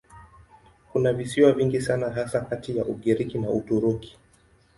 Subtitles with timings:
[0.91, 4.17] Kuna visiwa vingi sana hasa kati ya Ugiriki na Uturuki.